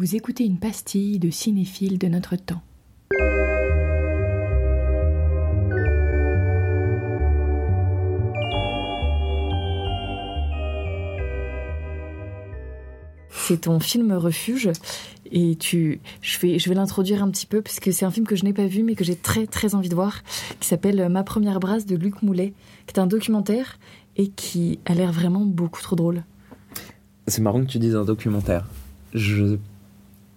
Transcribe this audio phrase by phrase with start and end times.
[0.00, 2.62] Vous écoutez une pastille de cinéphile de notre temps.
[13.28, 14.70] C'est ton film Refuge
[15.30, 18.26] et tu, je vais, je vais l'introduire un petit peu parce que c'est un film
[18.26, 20.22] que je n'ai pas vu mais que j'ai très très envie de voir,
[20.60, 22.54] qui s'appelle Ma première brasse de Luc Moulet,
[22.86, 23.78] qui est un documentaire
[24.16, 26.24] et qui a l'air vraiment beaucoup trop drôle.
[27.26, 28.66] C'est marrant que tu dises un documentaire.
[29.12, 29.58] Je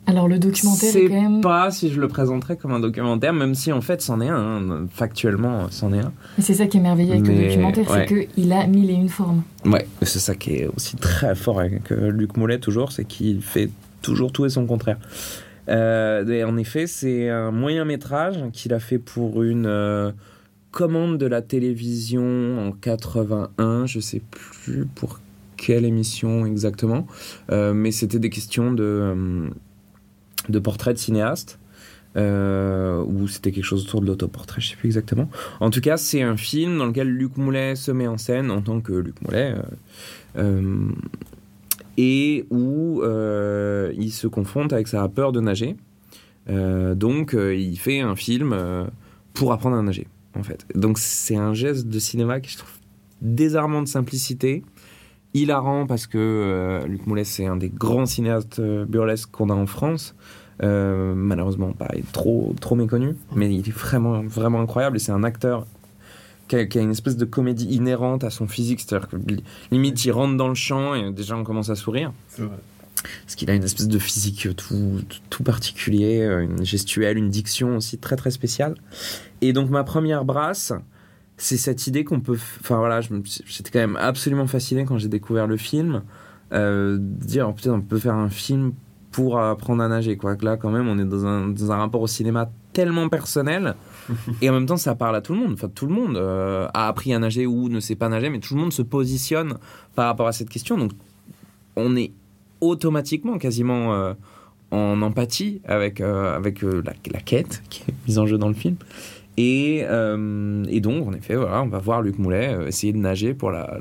[0.06, 1.42] alors le documentaire est quand même...
[1.42, 4.70] pas si je le présenterais comme un documentaire, même si en fait c'en est un,
[4.70, 4.88] hein.
[4.92, 6.12] factuellement c'en est un.
[6.40, 9.44] C'est ça qui est merveilleux avec le documentaire, c'est qu'il a mille et une formes.
[9.66, 13.42] Ouais, c'est ça qui est aussi très fort avec euh, Luc Moulet toujours, c'est qu'il
[13.42, 13.70] fait
[14.02, 14.98] toujours tout et son contraire.
[15.70, 20.12] Euh, et en effet, c'est un moyen métrage qu'il a fait pour une euh,
[20.72, 25.22] commande de la télévision en 81, je sais plus pour
[25.56, 27.08] quelle émission exactement,
[27.50, 29.50] mais c'était des questions de
[30.50, 31.60] de portraits de cinéastes.
[32.16, 35.30] Euh, ou c'était quelque chose autour de l'autoportrait, je sais plus exactement.
[35.60, 38.62] En tout cas, c'est un film dans lequel Luc Moulet se met en scène en
[38.62, 39.56] tant que Luc Moulet.
[39.56, 39.62] Euh,
[40.38, 40.90] euh,
[41.98, 45.76] et où il se confronte avec sa peur de nager.
[46.48, 48.56] donc, il fait un film
[49.34, 50.66] pour apprendre à nager, en fait.
[50.74, 52.72] Donc, c'est un geste de cinéma que je trouve
[53.22, 54.64] désarmant de simplicité,
[55.34, 60.16] hilarant parce que Luc Moulet, c'est un des grands cinéastes burlesques qu'on a en France.
[60.62, 65.24] Euh, malheureusement, pas trop, trop méconnu, mais il est vraiment, vraiment incroyable et c'est un
[65.24, 65.66] acteur
[66.48, 69.16] qui a, une espèce de comédie inhérente à son physique, c'est-à-dire que
[69.72, 72.14] limite il rentre dans le champ et déjà on commence à sourire.
[72.30, 72.58] C'est vrai.
[73.24, 77.78] Parce qu'il a une espèce de physique tout, tout particulier, euh, une gestuelle, une diction
[77.78, 78.76] aussi très très spéciale.
[79.42, 80.74] Et donc ma première brasse,
[81.38, 82.38] c'est cette idée qu'on peut.
[82.60, 86.04] Enfin voilà, j'étais quand même absolument fasciné quand j'ai découvert le film.
[86.52, 88.74] Euh, dire oh, peut-être on peut faire un film
[89.14, 90.18] pour apprendre à nager.
[90.18, 90.36] Quoi.
[90.42, 93.76] Là, quand même, on est dans un, dans un rapport au cinéma tellement personnel.
[94.42, 95.54] et en même temps, ça parle à tout le monde.
[95.54, 98.40] Enfin, tout le monde euh, a appris à nager ou ne sait pas nager, mais
[98.40, 99.56] tout le monde se positionne
[99.96, 100.78] par rapport à cette question.
[100.78, 100.92] Donc,
[101.76, 102.12] on est
[102.60, 104.14] automatiquement, quasiment euh,
[104.72, 108.54] en empathie avec, euh, avec la, la, quête qui est mise en jeu dans le
[108.54, 108.76] film.
[109.38, 113.50] Et, et donc, en effet, voilà, on va voir Luc Moulet essayer de nager pour
[113.50, 113.80] la,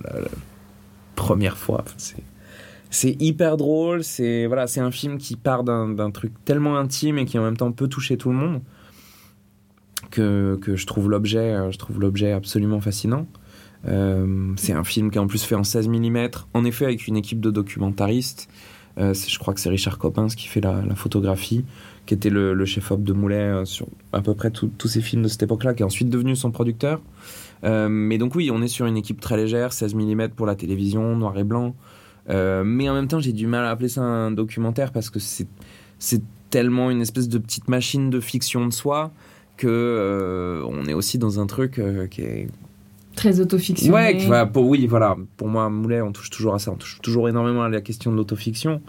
[1.15, 1.85] première fois.
[2.91, 4.03] c'est hyper drôle.
[4.03, 7.57] C'est voilà, c'est un film qui part d'un truc tellement intime et qui en même
[7.57, 8.61] temps peut toucher tout le monde
[10.13, 13.27] que, que je trouve l'objet, euh, je trouve l'objet absolument fascinant.
[13.89, 17.09] Euh, c'est un film qui est en plus fait en 16 mm, en effet avec
[17.09, 18.49] une équipe de documentaristes.
[18.99, 21.65] Euh, je crois que c'est Richard Coppens qui fait la, photographie,
[22.07, 25.43] qui était le, chef-op de Moulet sur à peu près tous ces films de cette
[25.43, 27.01] époque-là, qui est ensuite devenu son producteur.
[27.63, 31.17] mais donc oui, on est sur une équipe très légère, 16 mm pour la télévision,
[31.17, 31.75] noir et blanc.
[32.31, 35.19] Euh, mais en même temps, j'ai du mal à appeler ça un documentaire parce que
[35.19, 35.47] c'est,
[36.51, 39.11] tellement une espèce de petite machine de fiction de soi
[39.57, 42.49] que euh, on est aussi dans un truc euh, qui est
[43.23, 43.93] très autofiction.
[43.93, 45.17] Ouais, pour, oui, voilà.
[45.37, 46.71] Pour moi, Moulet, on touche toujours à ça.
[46.73, 48.81] On touche toujours énormément à la question de l'autofiction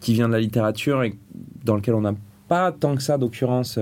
[0.00, 1.18] qui vient de la littérature et
[1.64, 2.14] dans lequel on n'a
[2.48, 3.78] pas tant que ça d'occurrence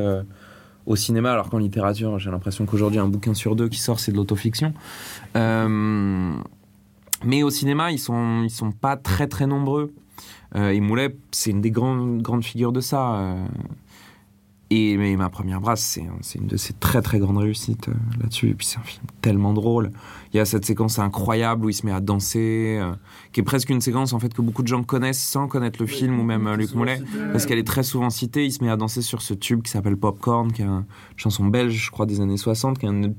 [0.89, 4.11] au cinéma, alors qu'en littérature, j'ai l'impression qu'aujourd'hui, un bouquin sur deux qui sort, c'est
[4.11, 4.73] de l'autofiction.
[5.37, 6.33] Euh,
[7.25, 9.93] mais au cinéma, ils sont, ils sont pas très très nombreux.
[10.57, 13.35] Euh, et Moulet, c'est une des grandes, grandes figures de ça.
[14.71, 14.75] Euh.
[14.75, 18.51] Et mais ma première brasse, c'est une de ses très très grandes réussites euh, là-dessus.
[18.51, 19.91] Et puis c'est un film tellement drôle.
[20.33, 22.81] Il y a cette séquence incroyable où il se met à danser,
[23.33, 25.87] qui est presque une séquence en fait que beaucoup de gens connaissent sans connaître le
[25.87, 27.01] film ou même Luc Moulet,
[27.33, 28.45] parce qu'elle est très souvent citée.
[28.45, 30.85] Il se met à danser sur ce tube qui s'appelle Popcorn, qui est une
[31.17, 33.15] chanson belge, je crois, des années 60, qui est un,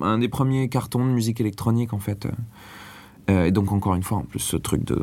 [0.00, 2.26] un des premiers cartons de musique électronique en fait.
[3.30, 5.00] Euh, et donc encore une fois, en plus ce truc de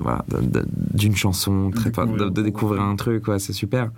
[0.94, 3.92] d'une chanson, très, de, découvrir un truc, c'est super.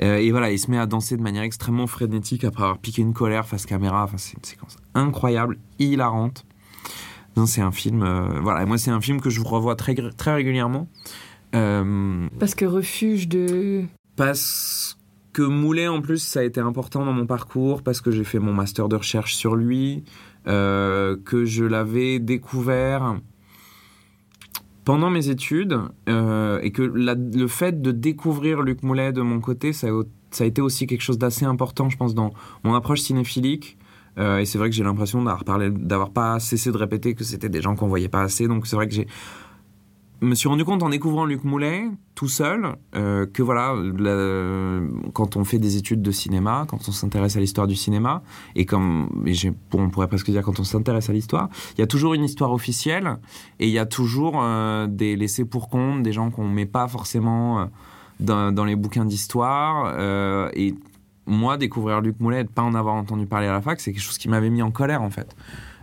[0.00, 3.02] Euh, et voilà, il se met à danser de manière extrêmement frénétique après avoir piqué
[3.02, 4.04] une colère face caméra.
[4.04, 6.46] Enfin, c'est une séquence incroyable, hilarante.
[7.36, 8.02] Non, c'est un film.
[8.02, 10.88] Euh, voilà, moi c'est un film que je revois très très régulièrement.
[11.52, 13.84] parce que refuge de.
[14.16, 14.96] Parce
[15.32, 18.38] que Moulet en plus ça a été important dans mon parcours parce que j'ai fait
[18.38, 20.04] mon master de recherche sur lui,
[20.46, 23.16] que je l'avais découvert
[24.84, 25.78] pendant mes études
[26.08, 30.60] euh, et que le fait de découvrir Luc Moulet de mon côté, ça a, été
[30.60, 32.32] aussi quelque chose d'assez important, je pense, dans
[32.64, 33.78] mon approche cinéphilique.
[34.16, 37.60] Euh, et c'est vrai que j'ai l'impression d'avoir pas cessé de répéter que c'était des
[37.60, 38.46] gens qu'on voyait pas assez.
[38.46, 39.08] Donc c'est vrai que j'ai
[40.20, 41.84] me suis rendu compte en découvrant Luc Moulet
[42.14, 43.74] tout seul euh, que voilà,
[45.12, 48.22] quand on fait des études de cinéma, quand on s'intéresse à l'histoire du cinéma,
[48.54, 49.08] et comme
[49.72, 52.52] on pourrait presque dire quand on s'intéresse à l'histoire, il y a toujours une histoire
[52.52, 53.18] officielle
[53.58, 56.88] et il y a toujours euh, des laissés pour compte, des gens qu'on met pas
[56.88, 57.68] forcément
[58.20, 59.94] dans, dans les bouquins d'histoire.
[59.96, 60.74] euh, et
[61.26, 63.92] moi, découvrir Luc Moulet et de pas en avoir entendu parler à la fac, c'est
[63.92, 65.34] quelque chose qui m'avait mis en colère en fait.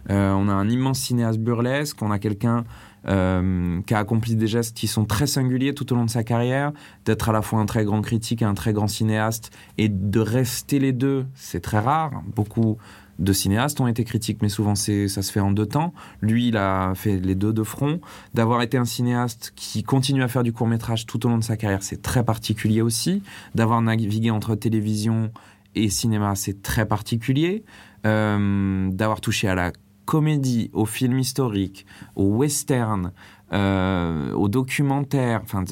[0.09, 2.63] Euh, on a un immense cinéaste burlesque, on a quelqu'un
[3.07, 6.24] euh, qui a accompli des gestes qui sont très singuliers tout au long de sa
[6.24, 6.71] carrière,
[7.06, 10.19] d'être à la fois un très grand critique et un très grand cinéaste, et de
[10.19, 12.21] rester les deux, c'est très rare.
[12.36, 12.77] Beaucoup
[13.19, 15.94] de cinéastes ont été critiques, mais souvent ça se fait en deux temps.
[16.21, 18.00] Lui, il a fait les deux de front.
[18.33, 21.44] D'avoir été un cinéaste qui continue à faire du court métrage tout au long de
[21.44, 23.21] sa carrière, c'est très particulier aussi.
[23.56, 25.31] D'avoir navigué entre télévision
[25.75, 27.63] et cinéma, c'est très particulier.
[28.07, 29.71] Euh, d'avoir touché à la
[30.11, 31.85] comédie, au film historique,
[32.17, 33.13] au western,
[33.53, 35.39] euh, au documentaire.
[35.41, 35.63] Enfin,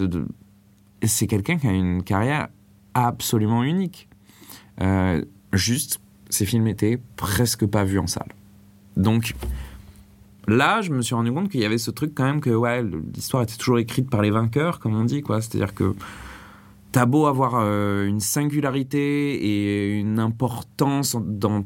[1.03, 2.47] c'est quelqu'un qui a une carrière
[2.93, 4.07] absolument unique.
[4.79, 5.99] Euh, juste,
[6.29, 8.29] ces films étaient presque pas vus en salle.
[8.95, 9.35] Donc
[10.47, 12.81] là, je me suis rendu compte qu'il y avait ce truc quand même que ouais,
[13.13, 15.41] l'histoire était toujours écrite par les vainqueurs, comme on dit, quoi.
[15.41, 15.95] C'est-à-dire que
[16.93, 21.65] t'as beau avoir euh, une singularité et une importance dans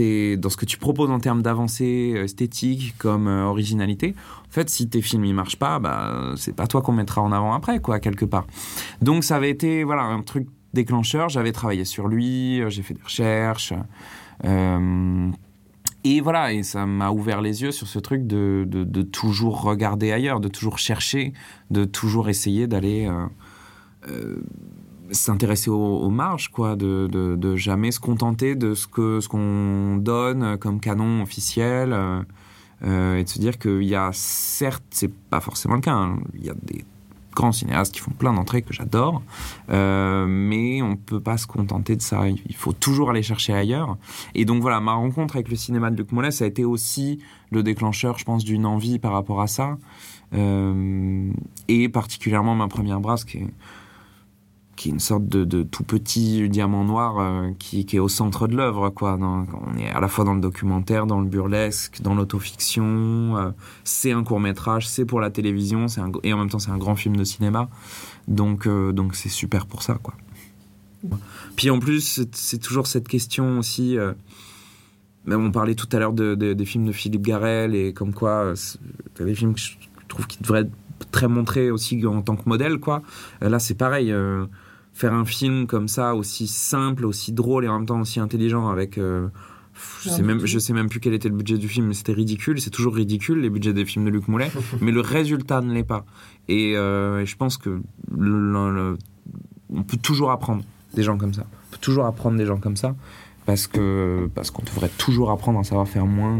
[0.00, 4.14] dans ce que tu proposes en termes d'avancée euh, esthétique comme euh, originalité.
[4.48, 7.32] En fait, si tes films ils marchent pas, bah c'est pas toi qu'on mettra en
[7.32, 8.46] avant après, quoi, quelque part.
[9.00, 11.28] Donc ça avait été voilà un truc déclencheur.
[11.28, 13.74] J'avais travaillé sur lui, euh, j'ai fait des recherches.
[16.04, 20.10] et voilà, et ça m'a ouvert les yeux sur ce truc de, de, toujours regarder
[20.10, 21.32] ailleurs, de toujours chercher,
[21.70, 23.08] de toujours essayer d'aller
[25.12, 30.56] s'intéresser aux, marges, quoi, de, de, jamais se contenter de ce que ce qu'on donne
[30.58, 32.22] comme canon officiel, euh,
[32.84, 36.18] euh, et de se dire qu'il y a certes, c'est pas forcément le cas, hein,
[36.34, 36.84] il y a des
[37.34, 39.22] grands cinéastes qui font plein d'entrées que j'adore,
[39.70, 42.28] euh, mais on peut pas se contenter de ça.
[42.28, 43.96] Il faut toujours aller chercher ailleurs.
[44.34, 47.20] Et donc voilà, ma rencontre avec le cinéma de Luc Mollet, ça a été aussi
[47.50, 49.78] le déclencheur, je pense, d'une envie par rapport à ça,
[50.32, 53.46] et particulièrement ma première brasse qui est
[54.76, 58.56] qui est une sorte de, tout petit diamant noir euh, qui, est au centre de
[58.56, 63.50] l'œuvre on est à la fois dans le documentaire dans le burlesque dans l'autofiction euh,
[63.84, 65.86] c'est un court métrage c'est pour la télévision
[66.22, 67.68] et en même temps c'est un grand film de cinéma.
[68.28, 69.98] Donc euh, c'est super pour ça
[71.56, 74.12] puis en plus c'est- toujours cette question aussi euh,
[75.26, 78.14] même on parlait tout à l'heure de, de- des films de Philippe Garrel et comme
[78.14, 78.54] quoi
[79.18, 79.72] des films que je
[80.08, 80.68] trouve qui devraient
[81.10, 83.02] très montrés aussi en tant que modèle quoi.
[83.42, 84.44] Euh, là c'est pareil euh,
[84.92, 88.68] faire un film comme ça aussi simple aussi drôle et en même temps aussi intelligent
[88.68, 89.28] avec euh,
[90.02, 92.12] je sais même je sais même plus quel était le budget du film mais c'était
[92.12, 92.60] ridicule.
[92.60, 94.50] C'est toujours ridicule les budgets des films de Luc Moulet
[94.82, 96.04] mais le résultat ne l'est pas.
[96.48, 97.70] Et, euh, je pense que
[98.14, 98.98] le- le- le-
[99.74, 100.62] on peut toujours apprendre
[100.94, 101.44] des gens comme ça.
[101.68, 102.94] On peut toujours apprendre des gens comme ça
[103.46, 106.38] parce que parce qu'on devrait toujours apprendre à savoir faire moins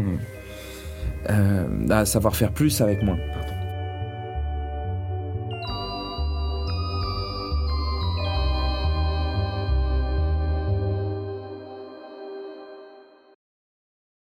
[1.29, 3.17] euh, à savoir faire plus avec moins